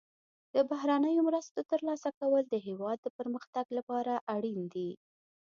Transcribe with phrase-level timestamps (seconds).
[0.53, 4.89] د بهرنیو مرستو ترلاسه کول د هیواد د پرمختګ لپاره اړین دي.